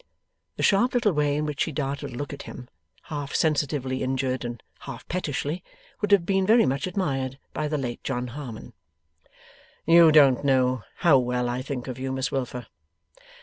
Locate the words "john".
8.03-8.29